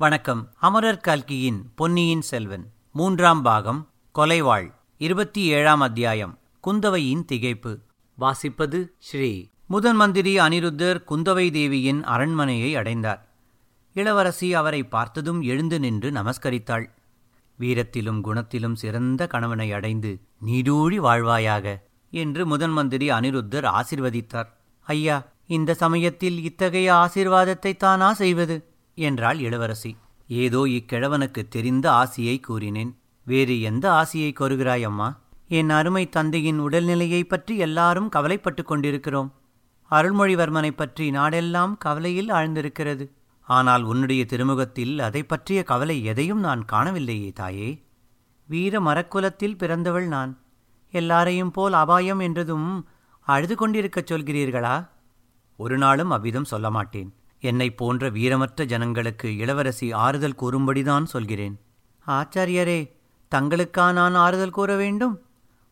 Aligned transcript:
வணக்கம். 0.00 0.52
அமரர் 0.56 0.98
கல்கியின் 0.98 1.70
பொன்னியின் 1.74 2.20
செல்வன் 2.20 2.70
மூன்றாம் 2.92 3.42
பாகம் 3.42 3.88
கொலைவாள் 4.14 4.72
இருபத்தி 4.96 5.44
ஏழாம் 5.44 5.80
அத்தியாயம் 5.80 6.38
குந்தவையின் 6.66 7.24
திகைப்பு. 7.32 7.78
வாசிப்பது 8.20 8.86
ஸ்ரீ. 8.98 9.46
முதன் 9.66 9.96
மந்திரி 9.96 10.38
அனிருத்தர் 10.38 11.04
குந்தவை 11.08 11.52
தேவியின் 11.52 12.04
அரண்மனையை 12.04 12.76
அடைந்தார். 12.76 13.28
இளவரசி 13.92 14.54
அவரை 14.54 14.82
பார்த்ததும் 14.82 15.42
எழுந்து 15.42 15.80
நின்று 15.80 16.10
நமஸ்கரித்தாள். 16.10 16.90
வீரத்திலும் 17.60 18.24
குணத்திலும் 18.24 18.74
சிறந்த 18.74 19.26
கணவனை 19.26 19.72
அடைந்து 19.72 20.20
நீடூழி 20.46 20.96
வாழ்வாயாக 20.96 21.82
என்று 22.10 22.46
முதன் 22.46 22.70
மந்திரி 22.70 23.10
அனிருத்தர் 23.10 23.80
ஆசிர்வதித்தார். 23.80 24.48
ஐயா 24.80 25.26
இந்த 25.46 25.74
சமயத்தில் 25.74 26.44
இத்தகைய 26.44 26.92
ஆசிர்வாதத்தை 26.92 27.76
தானா 27.76 28.12
செய்வது? 28.12 28.69
என்றாள் 29.00 29.38
இளவரசி. 29.38 29.96
ஏதோ 30.28 30.58
இக்கிழவனுக்கு 30.58 31.48
தெரிந்த 31.48 31.90
ஆசியை 31.90 32.40
கூறினேன். 32.40 32.98
வேறு 33.24 33.60
எந்த 33.60 33.90
ஆசியை 33.90 34.32
கோருகிறாய் 34.32 34.82
அம்மா? 34.82 35.18
என் 35.48 35.70
அருமை 35.70 36.08
தந்தையின் 36.08 36.60
உடல்நிலையைப் 36.60 37.28
பற்றி 37.28 37.56
எல்லாரும் 37.56 38.08
கவலைப்பட்டுக் 38.08 38.66
கொண்டிருக்கிறோம். 38.66 39.34
அருள்மொழிவர்மனைப் 39.90 40.76
பற்றி 40.76 41.10
நாடெல்லாம் 41.10 41.78
கவலையில் 41.78 42.28
ஆழ்ந்திருக்கிறது. 42.28 43.10
ஆனால் 43.40 43.82
உன்னுடைய 43.82 44.24
திருமுகத்தில் 44.24 44.98
அதை 44.98 45.22
பற்றிய 45.22 45.62
கவலை 45.62 46.04
எதையும் 46.04 46.40
நான் 46.40 46.64
காணவில்லையே 46.72 47.32
தாயே. 47.32 47.84
வீர 48.46 48.80
மரக்குலத்தில் 48.80 49.56
பிறந்தவள் 49.56 50.06
நான். 50.06 50.38
எல்லாரையும் 50.90 51.50
போல் 51.50 51.72
அபாயம் 51.72 52.18
என்றதும் 52.18 52.88
அழுது 53.20 53.54
கொண்டிருக்கச் 53.54 54.12
சொல்கிறீர்களா? 54.12 54.88
ஒரு 55.56 55.78
நாளும் 55.78 56.10
அவ்விதம் 56.10 56.44
சொல்ல 56.44 56.70
மாட்டேன் 56.70 57.14
என்னைப் 57.40 57.76
போன்ற 57.76 58.10
வீரமற்ற 58.10 58.64
ஜனங்களுக்கு 58.64 59.36
இளவரசி 59.36 59.92
ஆறுதல் 59.92 60.34
கூறும்படிதான் 60.42 61.04
சொல்கிறேன். 61.04 61.60
ஆச்சாரியரே 62.06 62.90
தங்களுக்கா 63.34 63.92
நான் 63.92 64.14
ஆறுதல் 64.14 64.50
கூற 64.50 64.76
வேண்டும்? 64.76 65.22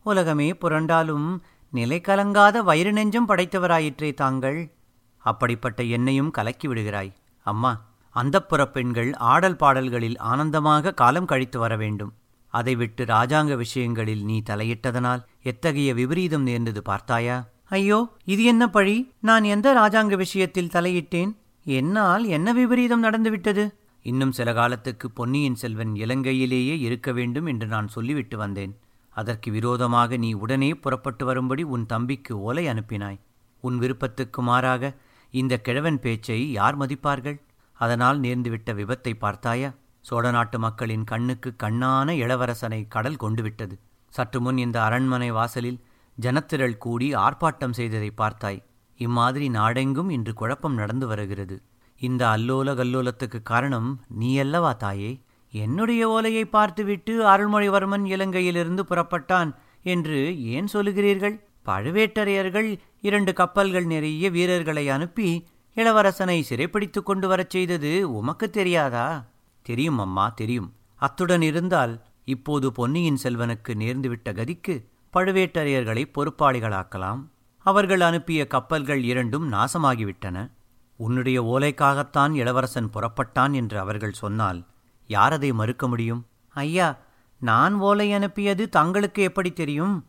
உலகமே 0.03 0.51
புரண்டாலும் 0.51 1.39
நிலை 1.71 2.01
கலங்காத 2.01 2.63
வயிறு 2.63 2.91
நெஞ்சம் 2.93 3.27
படைத்தவராயிற்றே 3.27 4.13
தாங்கள். 4.13 4.73
அப்படிப்பட்ட 5.17 5.83
என்னையும் 5.83 6.31
கலக்கி 6.31 6.67
விடுகிறாய். 6.67 7.13
அம்மா 7.43 7.85
அந்தப்புறப் 8.15 8.71
பெண்கள் 8.71 9.13
ஆடல் 9.13 9.55
பாடல்களில் 9.55 10.17
ஆனந்தமாக 10.17 10.93
காலம் 10.93 11.25
கழித்து 11.25 11.59
வர 11.59 11.75
வேண்டும். 11.75 12.13
அதை 12.47 12.75
விட்டு 12.75 13.05
ராஜாங்க 13.05 13.55
விஷயங்களில் 13.55 14.23
நீ 14.23 14.41
தலையிட்டதனால் 14.49 15.25
எத்தகைய 15.43 15.93
விபரீதம் 15.93 16.43
நேர்ந்தது 16.43 16.81
பார்த்தாயா? 16.81 17.47
ஐயோ 17.65 18.07
இது 18.25 18.43
என்ன 18.43 18.69
பழி? 18.69 19.13
நான் 19.19 19.43
எந்த 19.43 19.73
ராஜாங்க 19.73 20.15
விஷயத்தில் 20.15 20.67
தலையிட்டேன்? 20.67 21.35
என்னால் 21.77 22.25
என்ன 22.35 22.49
விபரீதம் 22.53 23.03
நடந்துவிட்டது? 23.03 23.63
இன்னும் 24.05 24.31
சில 24.31 24.49
காலத்துக்கு 24.53 25.07
பொன்னியின் 25.11 25.57
செல்வன் 25.61 25.93
இலங்கையிலேயே 25.95 26.75
இருக்க 26.79 27.11
வேண்டும் 27.11 27.45
என்று 27.45 27.67
நான் 27.67 27.89
சொல்லிவிட்டு 27.95 28.37
வந்தேன். 28.37 28.73
அதற்கு 29.15 29.49
விரோதமாக 29.51 30.17
நீ 30.17 30.29
உடனே 30.43 30.69
புறப்பட்டு 30.83 31.23
வரும்படி 31.25 31.63
உன் 31.73 31.85
தம்பிக்கு 31.85 32.33
ஓலை 32.39 32.63
அனுப்பினாய். 32.67 33.19
உன் 33.63 33.77
விருப்பத்துக்கு 33.77 34.41
மாறாக 34.41 34.91
இந்த 35.33 35.53
கிழவன் 35.57 35.99
பேச்சை 35.99 36.39
யார் 36.51 36.77
மதிப்பார்கள்? 36.79 37.37
அதனால் 37.79 38.17
நேர்ந்துவிட்ட 38.19 38.69
விபத்தை 38.79 39.13
பார்த்தாயா? 39.25 39.69
சோழ 40.05 40.25
நாட்டு 40.31 40.57
மக்களின் 40.59 41.03
கண்ணுக்கு 41.03 41.49
கண்ணான 41.63 42.13
இளவரசனை 42.23 42.81
கடல் 42.87 43.21
கொண்டு 43.23 43.41
விட்டது 43.43 43.75
சற்று 44.13 44.39
முன் 44.41 44.59
இந்த 44.65 44.77
அரண்மனை 44.81 45.29
வாசலில் 45.31 45.79
ஜனத்திரள் 46.17 46.77
கூடி 46.77 47.07
ஆர்ப்பாட்டம் 47.25 47.77
செய்ததை 47.79 48.09
பார்த்தாய். 48.17 48.59
இம்மாதிரி 48.99 49.49
நாடெங்கும் 49.49 50.09
இன்று 50.09 50.33
குழப்பம் 50.33 50.73
நடந்து 50.73 51.07
வருகிறது. 51.07 51.61
இந்த 51.99 52.27
அல்லோல 52.27 52.73
கல்லோலத்துக்கு 52.75 53.41
காரணம் 53.43 54.01
நீ 54.07 54.37
அல்லவா 54.37 54.71
தாயே? 54.73 55.19
என்னுடைய 55.51 56.09
ஓலையை 56.09 56.45
பார்த்துவிட்டு 56.45 57.13
அருள்மொழிவர்மன் 57.25 58.05
இலங்கையிலிருந்து 58.05 58.79
புறப்பட்டான் 58.89 59.55
என்று 59.83 60.17
ஏன் 60.45 60.67
சொல்லுகிறீர்கள்? 60.73 61.35
பழுவேட்டரையர்கள் 61.65 62.79
இரண்டு 63.01 63.33
கப்பல்கள் 63.33 63.85
நிறைய 63.85 64.29
வீரர்களை 64.29 64.89
அனுப்பி 64.89 65.47
இளவரசனை 65.75 66.41
சிறைப்பிடித்துக் 66.41 67.05
கொண்டு 67.05 67.27
வரச் 67.27 67.49
செய்தது 67.49 68.13
உமக்கு 68.13 68.49
தெரியாதா? 68.49 69.25
தெரியும் 69.61 69.99
அம்மா 69.99 70.29
தெரியும். 70.29 70.73
அத்துடன் 70.95 71.41
இருந்தால் 71.41 72.01
இப்போது 72.25 72.71
பொன்னியின் 72.71 73.17
செல்வனுக்கு 73.23 73.73
நேர்ந்துவிட்ட 73.73 74.29
கதிக்கு 74.29 74.83
பழுவேட்டரையர்களை 75.13 76.03
பொறுப்பாளிகளாக்கலாம். 76.13 77.21
அவர்கள் 77.59 78.01
அனுப்பிய 78.01 78.47
கப்பல்கள் 78.47 79.03
இரண்டும் 79.03 79.53
நாசமாகிவிட்டன. 79.53 80.51
உன்னுடைய 80.95 81.43
ஓலைக்காகத்தான் 81.43 82.33
இளவரசன் 82.33 82.89
புறப்பட்டான் 82.89 83.53
என்று 83.53 83.79
அவர்கள் 83.79 84.11
சொன்னால் 84.11 84.65
யார் 85.07 85.33
அதை 85.33 85.53
மறுக்க 85.53 85.87
முடியும்? 85.87 86.25
ஐயா 86.49 86.97
நான் 87.39 87.73
ஓலை 87.73 88.13
அனுப்பியது 88.13 88.69
தங்களுக்கு 88.69 89.23
எப்படி 89.23 89.51
தெரியும்? 89.51 90.05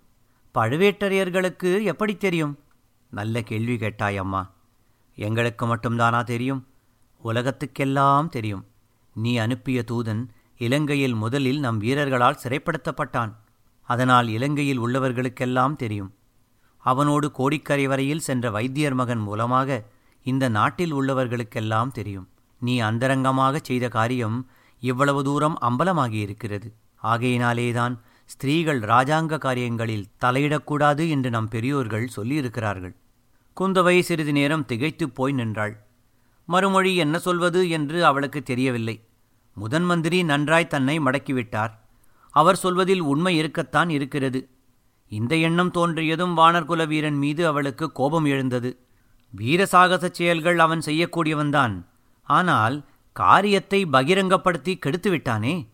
பழுவேட்டரையர்களுக்கு 0.54 1.82
எப்படி 1.82 2.16
தெரியும்? 2.16 2.58
நல்ல 3.10 3.42
கேள்வி 3.42 3.76
கேட்டாய் 3.76 4.16
அம்மா. 4.16 4.50
எங்களுக்கு 5.14 5.76
மட்டும்தானா 5.76 6.22
தெரியும்? 6.22 6.66
உலகத்துக்கெல்லாம் 7.24 8.28
தெரியும். 8.28 8.66
நீ 9.14 9.36
அனுப்பிய 9.36 9.84
தூதன் 9.90 10.28
இலங்கையில் 10.56 11.14
முதலில் 11.14 11.60
நம் 11.60 11.78
வீரர்களால் 11.78 12.38
சிறைப்படுத்தப்பட்டான். 12.44 13.32
அதனால் 13.82 14.28
இலங்கையில் 14.28 14.80
உள்ளவர்களுக்கெல்லாம் 14.80 15.76
தெரியும். 15.76 16.14
அவனோடு 16.80 17.30
கோடிக்கரை 17.30 17.86
வரையில் 17.86 18.20
சென்ற 18.20 18.50
வைத்தியர் 18.50 18.94
மகன் 18.94 19.18
மூலமாக 19.18 19.84
இந்த 20.22 20.48
நாட்டில் 20.48 20.94
உள்ளவர்களுக்கெல்லாம் 20.94 21.92
தெரியும். 21.92 22.28
நீ 22.58 22.80
அந்தரங்கமாக 22.80 23.58
செய்த 23.62 23.88
காரியம் 23.88 24.46
இவ்வளவு 24.80 25.24
தூரம் 25.24 25.58
அம்பலமாகியிருக்கிறது. 25.60 26.72
ஆகையினாலேதான் 27.02 27.98
ஸ்திரீகள் 28.24 28.80
ராஜாங்க 28.80 29.38
காரியங்களில் 29.38 30.06
தலையிடக்கூடாது 30.20 31.08
என்று 31.08 31.30
நம் 31.30 31.48
பெரியோர்கள் 31.48 32.10
சொல்லியிருக்கிறார்கள். 32.16 32.94
குந்தவை 33.60 34.00
சிறிது 34.00 34.32
நேரம் 34.32 34.64
திகைத்துப் 34.64 35.14
போய் 35.14 35.32
நின்றாள். 35.32 35.86
மறுமொழி 36.44 36.96
என்ன 36.96 37.18
சொல்வது 37.18 37.68
என்று 37.68 38.04
அவளுக்கு 38.04 38.42
தெரியவில்லை. 38.42 39.04
முதன் 39.54 39.84
மந்திரி 39.84 40.22
நன்றாய் 40.22 40.66
தன்னை 40.66 41.00
மடக்கிவிட்டார். 41.00 41.70
அவர் 42.30 42.56
சொல்வதில் 42.56 43.00
உண்மை 43.00 43.36
இருக்கத்தான் 43.36 43.90
இருக்கிறது. 43.90 44.48
இந்த 45.10 45.36
எண்ணம் 45.36 45.70
தோன்றியதும் 45.70 46.34
வானர்குல 46.36 46.86
வீரன் 46.86 47.14
மீது 47.14 47.46
அவளுக்கு 47.46 47.92
கோபம் 47.92 48.24
எழுந்தது. 48.24 48.78
வீரசாகசச் 49.36 50.14
செயல்கள் 50.14 50.58
அவன் 50.58 50.78
செய்யக்கூடியவன்தான். 50.78 51.84
ஆனால் 52.22 52.84
காரியத்தை 53.12 53.84
பகிரங்கப்படுத்தி 53.84 54.78
கெடுத்துவிட்டானே? 54.86 55.66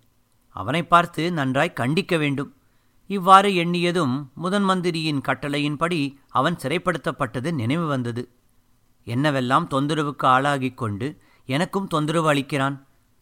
அவனை 0.48 0.84
பார்த்து 0.84 1.32
நன்றாய் 1.32 1.78
கண்டிக்க 1.80 2.18
வேண்டும். 2.18 2.54
இவ்வாறு 3.06 3.50
எண்ணியதும் 3.50 4.32
முதன் 4.34 4.62
மந்திரியின் 4.62 5.20
கட்டளையின்படி 5.28 6.16
அவன் 6.28 6.56
சிறைப்படுத்தப்பட்டது 6.56 7.52
நினைவு 7.52 7.86
வந்தது. 7.86 8.28
என்னவெல்லாம் 9.06 9.66
தொந்தரவுக்கு 9.70 10.26
ஆளாகிக் 10.26 10.76
கொண்டு 10.76 11.20
எனக்கும் 11.46 11.86
தொந்தரவு 11.86 12.34
அளிக்கிறான்? 12.34 12.76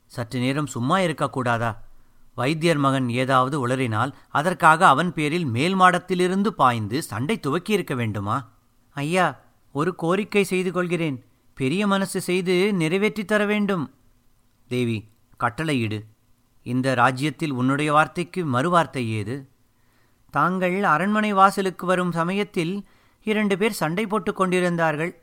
சற்று 0.07 0.41
நேரம் 0.41 0.67
சும்மா 0.67 0.99
இருக்கக்கூடாதா? 0.99 1.84
வைத்தியர் 2.35 2.77
மகன் 2.77 3.09
ஏதாவது 3.11 3.69
உளறினால் 3.69 4.13
அதற்காக 4.29 4.89
அவன் 4.89 5.13
பேரில் 5.13 5.45
மேல் 5.45 5.77
மாடத்திலிருந்து 5.77 6.47
பாய்ந்து 6.47 7.03
சண்டை 7.03 7.41
துவக்கியிருக்க 7.43 7.95
வேண்டுமா? 7.95 8.51
ஐயா 8.91 9.41
ஒரு 9.73 9.95
கோரிக்கை 9.95 10.45
செய்து 10.45 10.73
கொள்கிறேன். 10.73 11.25
பெரிய 11.55 11.87
மனசு 11.87 12.21
செய்து 12.21 12.75
நிறைவேற்றித் 12.75 13.27
தர 13.27 13.45
வேண்டும். 13.45 13.95
தேவி 14.69 15.09
கட்டளையிடு 15.37 16.05
இந்த 16.63 16.95
ராஜ்யத்தில் 16.95 17.51
உன்னுடைய 17.51 17.93
வார்த்தைக்கு 17.93 18.47
மறுவார்த்தை 18.47 19.07
ஏது? 19.09 19.49
தாங்கள் 20.31 20.83
அரண்மனை 20.83 21.33
வாசலுக்கு 21.33 21.87
வரும் 21.87 22.13
சமயத்தில் 22.13 22.87
இரண்டு 23.23 23.59
பேர் 23.59 23.73
சண்டை 23.73 24.07
போட்டுக் 24.07 24.37
கொண்டிருந்தார்கள். 24.37 25.23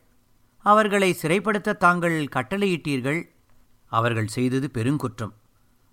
அவர்களை 0.58 1.18
சிறைப்படுத்த 1.22 1.78
தாங்கள் 1.78 2.28
கட்டளையிட்டீர்கள். 2.36 3.24
அவர்கள் 3.86 4.28
செய்தது 4.28 4.72
பெருங்குற்றம். 4.74 5.34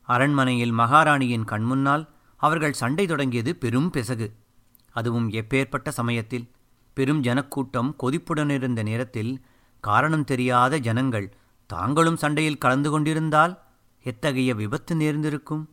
அரண்மனையில் 0.09 0.73
மகாராணியின் 0.73 1.45
கண்முன்னால் 1.45 2.09
அவர்கள் 2.37 2.73
சண்டை 2.73 3.07
தொடங்கியது 3.07 3.57
பெரும் 3.57 3.91
பெசகு. 3.93 4.33
அதுவும் 4.91 5.31
எப்பேற்பட்ட 5.31 5.89
சமயத்தில். 5.89 6.51
பெரும் 6.95 7.21
ஜனக்கூட்டம் 7.21 7.97
கொதிப்புடனிருந்த 8.03 8.83
நேரத்தில் 8.83 9.45
காரணம் 9.81 10.25
தெரியாத 10.25 10.79
ஜனங்கள் 10.79 11.37
தாங்களும் 11.67 12.17
சண்டையில் 12.17 12.59
கலந்து 12.59 12.91
கொண்டிருந்தால் 12.91 13.63
எத்தகைய 14.03 14.55
விபத்து 14.55 14.97
நேர்ந்திருக்கும்? 14.97 15.69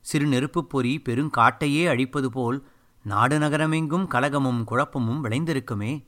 சிறு 0.00 0.26
நெருப்புப் 0.26 0.70
பொறி 0.70 1.02
பெருங்காட்டையே 1.08 1.88
அழிப்பது 1.88 2.30
போல் 2.30 2.66
நாடு 3.04 3.38
நகரமெங்கும் 3.38 4.06
கலகமும் 4.06 4.64
குழப்பமும் 4.64 5.24
விளைந்திருக்குமே. 5.24 6.04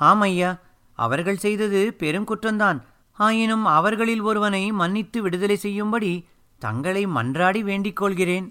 ஆமையா 0.00 0.60
அவர்கள் 0.92 1.36
செய்தது 1.36 1.96
பெருங்குற்றந்தான் 1.98 2.82
ஆயினும் 3.12 3.64
அவர்களில் 3.64 4.20
ஒருவனை 4.20 4.72
மன்னித்து 4.72 5.22
விடுதலை 5.22 5.56
செய்யும்படி 5.56 6.26
தங்களை 6.64 7.06
மன்றாடி 7.06 7.60
வேண்டிக் 7.60 7.96
கொள்கிறேன். 7.96 8.46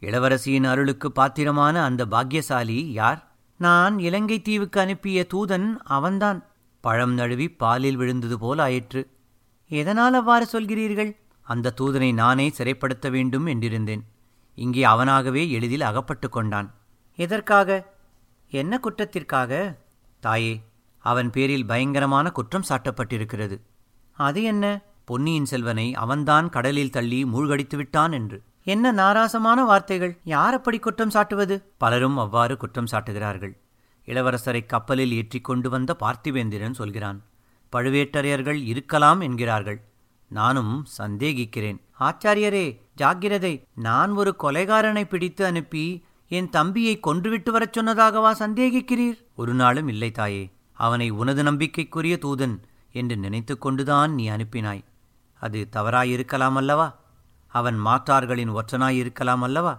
இளவரசியின் 0.00 0.66
அருளுக்கு 0.66 1.12
பாத்திரமான 1.12 1.84
அந்த 1.84 2.02
பாக்கியசாலி 2.06 2.78
யார்? 2.92 3.20
நான் 3.60 3.98
இலங்கை 3.98 4.42
தீவுக்கு 4.42 4.80
அனுப்பிய 4.80 5.26
தூதன் 5.34 5.66
அவன்தான். 5.96 6.40
பழம் 6.80 7.14
நழுவி 7.14 7.46
பாலில் 7.48 7.96
விழுந்தது 7.96 8.38
போல் 8.38 8.58
ஆயிற்று. 8.58 9.02
எதனால் 9.70 10.14
அவ்வாறு 10.14 10.46
சொல்கிறீர்கள்? 10.52 11.10
அந்த 11.42 11.74
தூதனை 11.80 12.14
நானே 12.14 12.46
சிறைப்படுத்த 12.58 13.10
வேண்டும் 13.10 13.46
என்றிருந்தேன். 13.46 14.04
இங்கே 14.58 14.82
அவனாகவே 14.84 15.42
எளிதில் 15.50 15.80
அகப்பட்டு 15.80 16.28
கொண்டான். 16.28 16.68
எதற்காக? 17.18 17.70
என்ன 18.50 18.78
குற்றத்திற்காக? 18.78 19.52
தாயே 20.20 20.54
அவன் 21.04 21.30
பேரில் 21.30 21.66
பயங்கரமான 21.66 22.30
குற்றம் 22.30 22.68
சாட்டப்பட்டிருக்கிறது. 22.68 23.56
அது 24.12 24.42
என்ன? 24.42 24.80
பொன்னியின் 25.08 25.44
செல்வனை 25.44 25.86
அவன்தான் 25.94 26.46
கடலில் 26.48 26.90
தள்ளி 26.90 27.24
மூழ்கடித்து 27.24 27.76
விட்டான் 27.76 28.12
என்று. 28.12 28.38
என்ன 28.66 28.92
நாராசமான 28.92 29.58
வார்த்தைகள்! 29.64 30.14
யார் 30.24 30.54
அப்படி 30.54 30.78
குற்றம் 30.78 31.10
சாட்டுவது? 31.10 31.56
பலரும் 31.78 32.16
அவ்வாறு 32.18 32.54
குற்றம் 32.56 32.88
சாட்டுகிறார்கள். 32.92 33.52
இளவரசரை 34.08 34.62
கப்பலில் 34.66 35.12
ஏற்றிக் 35.12 35.44
கொண்டு 35.44 35.68
வந்த 35.70 35.96
பார்த்திவேந்திரன் 36.00 36.74
சொல்கிறான் 36.74 37.18
பழுவேட்டரையர்கள் 37.72 38.58
இருக்கலாம் 38.64 39.20
என்கிறார்கள். 39.20 39.78
நானும் 40.30 40.74
சந்தேகிக்கிறேன். 40.98 41.78
ஆச்சாரியரே 42.00 42.66
ஜாக்கிரதை! 42.94 43.54
நான் 43.78 44.10
ஒரு 44.12 44.32
கொலைகாரனை 44.42 45.04
பிடித்து 45.04 45.42
அனுப்பி 45.44 45.84
என் 46.30 46.50
தம்பியை 46.50 46.94
கொன்றுவிட்டு 47.00 47.50
வரச் 47.50 47.76
சொன்னதாகவா 47.76 48.32
சந்தேகிக்கிறீர்? 48.38 49.18
ஒரு 49.34 49.54
நாளும் 49.54 49.88
இல்லை 49.88 50.10
தாயே. 50.10 50.44
அவனை 50.76 51.08
உனது 51.20 51.42
நம்பிக்கைக்குரிய 51.42 52.16
தூதன் 52.24 52.56
என்று 52.94 53.16
நினைத்து 53.16 53.54
கொண்டுதான் 53.58 54.12
நீ 54.14 54.24
அனுப்பினாய். 54.28 54.82
அது 55.42 55.68
தவறாயிருக்கலாம் 55.72 56.56
அல்லவா 56.56 56.88
அவன் 57.52 57.78
மாற்றார்களின் 57.86 58.52
ஒற்றனாயிருக்கலாம் 58.58 59.42
அல்லவா 59.42 59.74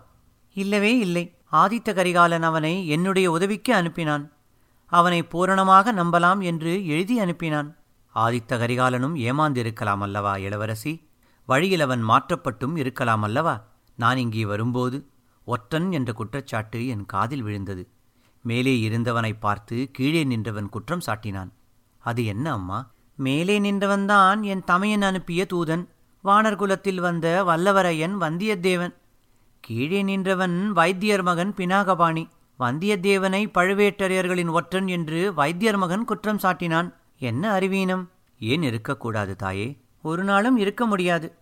இல்லவே 0.56 0.98
இல்லை. 0.98 1.24
ஆதித்த 1.52 1.90
கரிகாலன் 1.94 2.44
அவனை 2.44 2.88
என்னுடைய 2.88 3.32
உதவிக்கு 3.32 3.72
அனுப்பினான். 3.76 4.24
அவனை 4.92 5.24
பூரணமாக 5.24 5.94
நம்பலாம் 5.94 6.42
என்று 6.42 6.88
எழுதி 6.88 7.16
அனுப்பினான். 7.20 7.70
ஆதித்த 8.16 8.58
கரிகாலனும் 8.58 9.16
ஏமாந்திருக்கலாம் 9.28 10.02
அல்லவா 10.02 10.38
இளவரசி? 10.38 10.94
வழியில் 11.46 11.80
அவன் 11.80 12.04
மாற்றப்பட்டும் 12.04 12.76
இருக்கலாம் 12.76 13.22
அல்லவா 13.22 13.56
நான் 13.96 14.18
இங்கே 14.18 14.46
வரும்போது 14.46 14.98
ஒற்றன் 15.48 15.92
என்ற 15.92 16.14
குற்றச்சாட்டு 16.14 16.88
என் 16.88 17.06
காதில் 17.06 17.42
விழுந்தது. 17.42 17.84
மேலே 18.46 18.90
இருந்தவனை 18.90 19.34
பார்த்து 19.40 19.78
கீழே 19.92 20.24
நின்றவன் 20.24 20.70
குற்றம் 20.70 21.06
சாட்டினான். 21.06 21.52
அது 22.04 22.26
என்ன 22.26 22.52
அம்மா? 22.52 22.80
மேலே 23.18 23.60
நின்றவன்தான் 23.60 24.42
என் 24.42 24.64
தமையன் 24.64 25.02
அனுப்பிய 25.02 25.46
தூதன். 25.54 25.88
வானர்குலத்தில் 26.24 27.00
வந்த 27.00 27.44
வல்லவரையன் 27.44 28.16
வந்தியத்தேவன். 28.22 28.94
கீழே 29.60 30.02
நின்றவன் 30.02 30.72
வைத்தியர் 30.72 31.22
மகன் 31.22 31.54
பினாகபாணி. 31.58 32.30
வந்தியத்தேவனை 32.60 33.42
பழுவேட்டரையர்களின் 33.54 34.52
ஒற்றன் 34.52 34.88
என்று 34.88 35.34
வைத்தியர் 35.34 35.78
மகன் 35.78 36.06
குற்றம் 36.06 36.40
சாட்டினான். 36.44 36.94
என்ன 37.20 37.52
அறிவீனம்? 37.52 38.10
ஏன் 38.40 38.64
இருக்கக்கூடாது 38.64 39.36
தாயே? 39.36 39.78
ஒரு 40.02 40.24
நாளும் 40.24 40.58
இருக்க 40.58 40.86
முடியாது. 40.86 41.34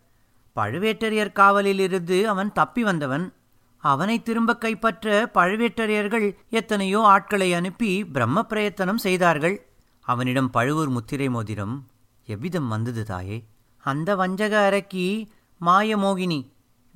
பழுவேட்டரையர் 0.56 1.32
காவலிலிருந்து 1.32 2.24
அவன் 2.24 2.52
தப்பி 2.52 2.84
வந்தவன். 2.84 3.34
அவனை 3.78 4.24
திரும்ப 4.24 4.58
கைப்பற்ற 4.58 5.30
பழுவேட்டரையர்கள் 5.34 6.36
எத்தனையோ 6.50 7.02
ஆட்களை 7.02 7.54
அனுப்பி 7.54 8.06
பிரம்ம 8.06 8.44
பிரயத்தனம் 8.44 8.98
செய்தார்கள். 8.98 9.66
அவனிடம் 10.06 10.50
பழுவூர் 10.50 10.90
முத்திரை 10.90 11.30
மோதிரம் 11.30 11.88
எவ்விதம் 12.26 12.68
வந்தது 12.68 13.06
தாயே? 13.06 13.46
அந்த 13.78 14.16
வஞ்சக 14.16 14.54
அரக்கி 14.72 15.28
மாயமோகினி 15.62 16.40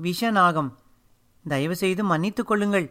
விஷநாகம் 0.01 0.73
தயவுசெய்து 1.47 2.03
மன்னித்துக் 2.03 2.47
கொள்ளுங்கள். 2.47 2.87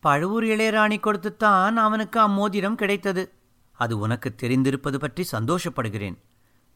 பழுவூர் 0.00 0.44
இளையராணி 0.44 0.98
கொடுத்துத்தான் 1.00 1.76
அவனுக்கு 1.76 2.20
அம்மோதிரம் 2.20 2.74
கிடைத்தது. 2.74 3.32
அது 3.72 3.98
உனக்கு 3.98 4.34
தெரிந்திருப்பது 4.42 4.96
பற்றி 4.96 5.24
சந்தோஷப்படுகிறேன். 5.32 6.18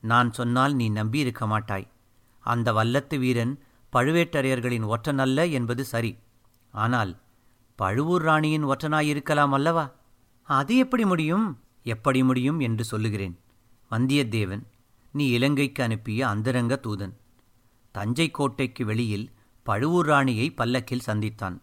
நான் 0.00 0.32
சொன்னால் 0.32 0.74
நீ 0.74 0.90
நம்பியிருக்க 0.90 1.46
மாட்டாய். 1.46 1.88
அந்த 2.40 2.72
வல்லத்து 2.72 3.18
வீரன் 3.18 3.62
பழுவேட்டரையர்களின் 3.92 4.86
ஒற்றன் 4.86 5.18
அல்ல 5.18 5.46
என்பது 5.46 5.84
சரி. 5.84 6.18
ஆனால் 6.70 7.12
பழுவூர் 7.76 8.22
ராணியின் 8.22 8.66
ஒற்றனாயிருக்கலாம் 8.66 9.48
அல்லவா? 9.48 9.90
அது 10.42 10.76
எப்படி 10.76 11.04
முடியும்? 11.04 11.63
எப்படி 11.86 12.20
முடியும் 12.22 12.60
என்று 12.60 12.84
சொல்லுகிறேன். 12.84 13.34
வந்தியத்தேவன் 13.90 14.64
நீ 15.14 15.24
இலங்கைக்கு 15.28 15.80
அனுப்பிய 15.82 16.20
அந்தரங்க 16.28 16.74
தூதன். 16.86 17.14
தஞ்சை 17.94 18.30
கோட்டைக்கு 18.30 18.84
வெளியில் 18.84 19.26
பழுவூர் 19.66 20.06
ராணியை 20.06 20.46
பல்லக்கில் 20.50 21.06
சந்தித்தான். 21.06 21.56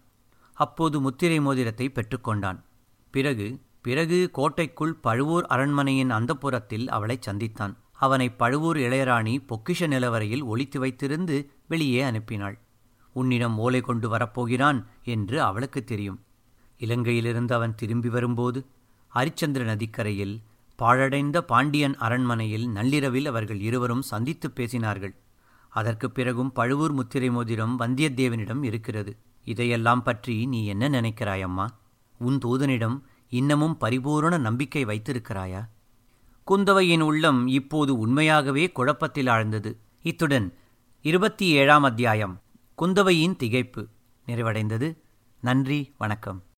அப்போது 0.58 0.98
முத்திரை 1.02 1.40
மோதிரத்தை 1.40 1.88
பெற்றுக்கொண்டான் 1.90 2.60
பிறகு 3.14 3.48
பிறகு 3.82 4.18
கோட்டைக்குள் 4.32 4.94
பழுவூர் 4.96 5.46
அரண்மனையின் 5.46 6.12
அந்தப்புறத்தில் 6.12 6.86
அவளை 6.88 7.18
சந்தித்தான். 7.26 7.74
அவனை 7.92 8.28
பழுவூர் 8.32 8.78
இளையராணி 8.78 9.34
பொக்கிஷ 9.50 9.88
நிலவரையில் 9.88 10.44
ஒளித்து 10.44 10.78
வைத்திருந்து 10.84 11.36
வெளியே 11.68 12.02
அனுப்பினாள். 12.02 12.56
உன்னிடம் 13.16 13.58
ஓலை 13.58 13.82
கொண்டு 13.82 14.08
வரப்போகிறான் 14.16 14.80
என்று 15.04 15.38
அவளுக்கு 15.42 15.84
தெரியும். 15.84 16.20
இலங்கையிலிருந்து 16.80 17.54
அவன் 17.54 17.76
திரும்பி 17.76 18.10
வரும்போது 18.10 18.60
அரிச்சந்திர 19.16 19.64
நதிக்கரையில் 19.64 20.42
பாழடைந்த 20.76 21.42
பாண்டியன் 21.42 21.98
அரண்மனையில் 21.98 22.70
நள்ளிரவில் 22.70 23.26
அவர்கள் 23.26 23.60
இருவரும் 23.60 24.02
சந்தித்து 24.02 24.52
பேசினார்கள். 24.56 25.16
அதற்குப் 25.70 26.14
பிறகும் 26.14 26.52
பழுவூர் 26.52 26.92
முத்திரை 26.92 27.30
மோதிரம் 27.30 27.80
வந்தியத்தேவனிடம் 27.80 28.64
இருக்கிறது. 28.64 29.18
இதையெல்லாம் 29.44 30.04
பற்றி 30.04 30.46
நீ 30.46 30.66
என்ன 30.66 30.90
நினைக்கிறாய் 30.90 31.42
அம்மா 31.42 31.70
உன் 32.18 32.38
தூதனிடம் 32.38 33.02
இன்னமும் 33.30 33.78
பரிபூரண 33.78 34.38
நம்பிக்கை 34.38 34.86
வைத்திருக்கிறாயா? 34.86 35.70
குந்தவையின் 36.48 37.00
உள்ளம் 37.00 37.48
இப்போது 37.48 37.98
உண்மையாகவே 37.98 38.72
குழப்பத்தில் 38.72 39.28
ஆழ்ந்தது. 39.28 39.78
இத்துடன் 40.02 40.54
இருபத்தி 41.02 41.48
ஏழாம் 41.48 41.84
அத்தியாயம் 41.84 42.42
குந்தவையின் 42.82 43.36
திகைப்பு 43.40 43.88
நிறைவடைந்தது. 44.28 44.98
நன்றி 45.42 45.94
வணக்கம். 45.98 46.44